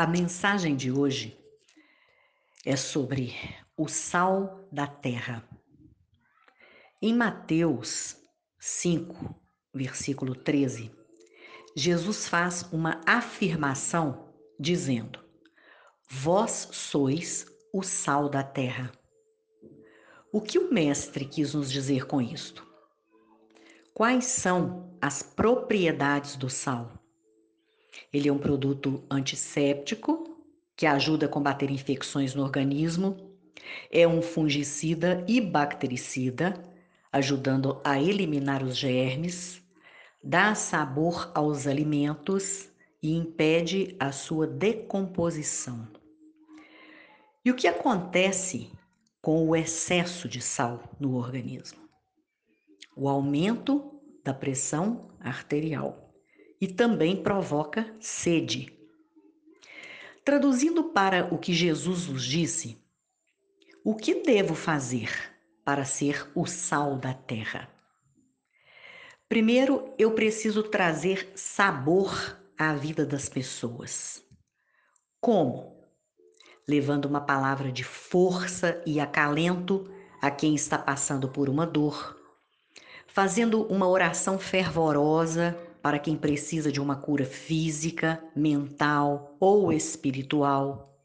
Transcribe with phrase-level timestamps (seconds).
[0.00, 1.38] A mensagem de hoje
[2.64, 3.34] é sobre
[3.76, 5.46] o sal da terra.
[7.02, 8.16] Em Mateus
[8.58, 9.38] 5,
[9.74, 10.90] versículo 13,
[11.76, 15.22] Jesus faz uma afirmação dizendo:
[16.08, 18.90] Vós sois o sal da terra.
[20.32, 22.66] O que o Mestre quis nos dizer com isto?
[23.92, 26.99] Quais são as propriedades do sal?
[28.12, 30.30] Ele é um produto antisséptico
[30.76, 33.36] que ajuda a combater infecções no organismo,
[33.90, 36.54] é um fungicida e bactericida,
[37.12, 39.62] ajudando a eliminar os germes,
[40.22, 42.70] dá sabor aos alimentos
[43.02, 45.88] e impede a sua decomposição.
[47.44, 48.70] E o que acontece
[49.20, 51.80] com o excesso de sal no organismo?
[52.96, 56.09] O aumento da pressão arterial
[56.60, 58.72] e também provoca sede.
[60.24, 62.78] Traduzindo para o que Jesus nos disse,
[63.82, 65.10] o que devo fazer
[65.64, 67.68] para ser o sal da terra?
[69.26, 74.22] Primeiro, eu preciso trazer sabor à vida das pessoas.
[75.20, 75.78] Como?
[76.68, 82.18] Levando uma palavra de força e acalento a quem está passando por uma dor,
[83.06, 90.98] fazendo uma oração fervorosa para quem precisa de uma cura física, mental ou espiritual.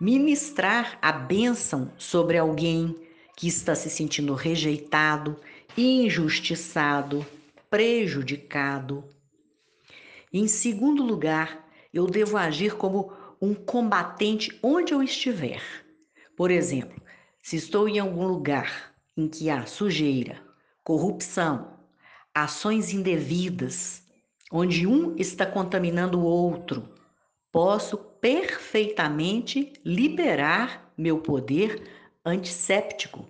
[0.00, 2.96] Ministrar a bênção sobre alguém
[3.36, 5.36] que está se sentindo rejeitado,
[5.76, 7.24] injustiçado,
[7.68, 9.04] prejudicado.
[10.32, 15.62] Em segundo lugar, eu devo agir como um combatente onde eu estiver.
[16.36, 17.00] Por exemplo,
[17.42, 20.40] se estou em algum lugar em que há sujeira,
[20.84, 21.79] corrupção,
[22.34, 24.02] ações indevidas,
[24.50, 26.88] onde um está contaminando o outro,
[27.50, 31.82] posso perfeitamente liberar meu poder
[32.24, 33.26] antisséptico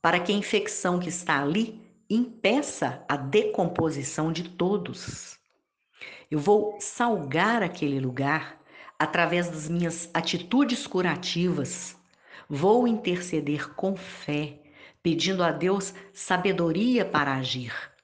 [0.00, 5.38] para que a infecção que está ali impeça a decomposição de todos.
[6.30, 8.60] Eu vou salgar aquele lugar
[8.98, 11.96] através das minhas atitudes curativas.
[12.48, 14.60] Vou interceder com fé,
[15.02, 17.95] pedindo a Deus sabedoria para agir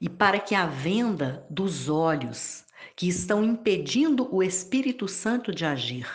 [0.00, 2.64] e para que a venda dos olhos
[2.94, 6.08] que estão impedindo o Espírito Santo de agir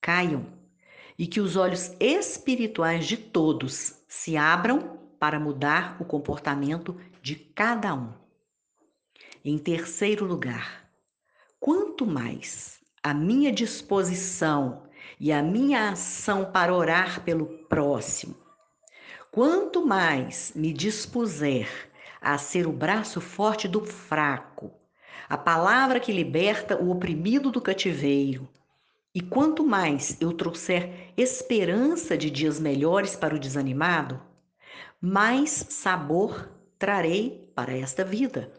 [0.00, 0.46] caiam
[1.18, 7.94] e que os olhos espirituais de todos se abram para mudar o comportamento de cada
[7.94, 8.12] um.
[9.44, 10.88] Em terceiro lugar,
[11.58, 14.82] quanto mais a minha disposição
[15.18, 18.36] e a minha ação para orar pelo próximo,
[19.30, 21.68] quanto mais me dispuser
[22.26, 24.72] a ser o braço forte do fraco,
[25.28, 28.48] a palavra que liberta o oprimido do cativeiro.
[29.14, 34.20] E quanto mais eu trouxer esperança de dias melhores para o desanimado,
[35.00, 38.52] mais sabor trarei para esta vida.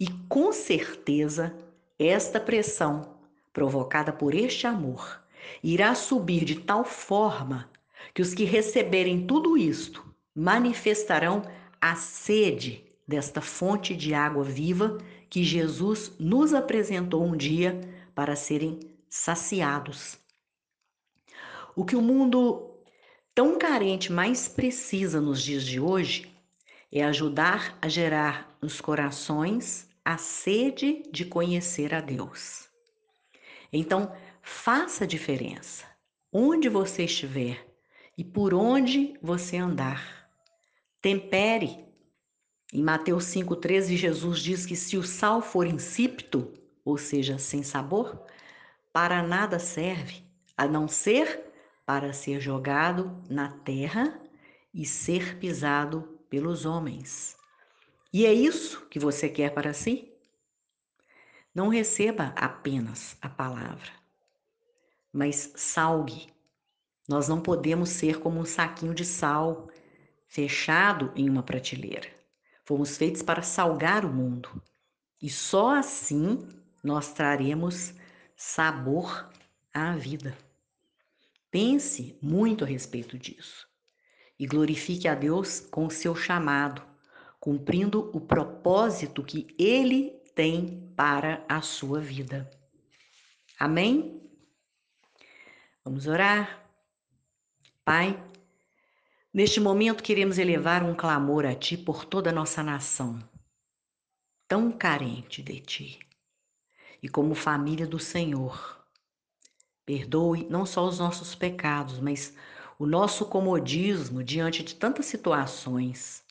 [0.00, 1.54] E com certeza,
[1.98, 3.18] esta pressão
[3.52, 5.22] provocada por este amor
[5.62, 7.70] irá subir de tal forma
[8.14, 10.02] que os que receberem tudo isto
[10.34, 11.42] manifestarão
[11.78, 14.98] a sede desta fonte de água viva
[15.28, 17.80] que Jesus nos apresentou um dia
[18.14, 20.18] para serem saciados.
[21.76, 22.70] O que o mundo
[23.34, 26.32] tão carente mais precisa nos dias de hoje
[26.90, 32.68] é ajudar a gerar nos corações a sede de conhecer a Deus.
[33.72, 35.84] Então, faça a diferença
[36.32, 37.66] onde você estiver
[38.16, 40.28] e por onde você andar.
[41.00, 41.84] Tempere.
[42.74, 46.52] Em Mateus 5,13, Jesus diz que se o sal for insípido,
[46.84, 48.20] ou seja, sem sabor,
[48.92, 50.24] para nada serve,
[50.56, 51.52] a não ser
[51.86, 54.20] para ser jogado na terra
[54.74, 57.36] e ser pisado pelos homens.
[58.12, 60.12] E é isso que você quer para si?
[61.54, 63.92] Não receba apenas a palavra,
[65.12, 66.26] mas salgue.
[67.08, 69.68] Nós não podemos ser como um saquinho de sal
[70.26, 72.23] fechado em uma prateleira.
[72.64, 74.62] Fomos feitos para salgar o mundo.
[75.20, 76.48] E só assim
[76.82, 77.94] nós traremos
[78.36, 79.30] sabor
[79.72, 80.36] à vida.
[81.50, 83.68] Pense muito a respeito disso
[84.38, 86.82] e glorifique a Deus com o seu chamado,
[87.38, 92.50] cumprindo o propósito que Ele tem para a sua vida.
[93.58, 94.20] Amém?
[95.84, 96.64] Vamos orar.
[97.84, 98.20] Pai,
[99.34, 103.18] Neste momento, queremos elevar um clamor a Ti por toda a nossa nação,
[104.46, 105.98] tão carente de Ti.
[107.02, 108.86] E como família do Senhor,
[109.84, 112.32] Perdoe não só os nossos pecados, mas
[112.78, 116.22] o nosso comodismo diante de tantas situações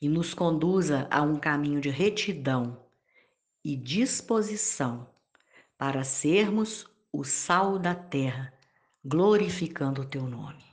[0.00, 2.84] e nos conduza a um caminho de retidão
[3.64, 5.08] e disposição
[5.78, 8.52] para sermos o sal da terra,
[9.04, 10.64] glorificando o teu nome.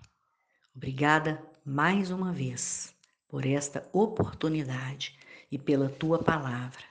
[0.76, 2.96] Obrigada mais uma vez
[3.28, 5.16] por esta oportunidade
[5.52, 6.84] e pela tua palavra.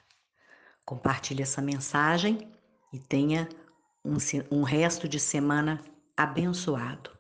[0.84, 2.48] Compartilhe essa mensagem
[2.92, 3.48] e tenha
[4.04, 4.16] um,
[4.52, 5.82] um resto de semana
[6.16, 7.17] abençoado.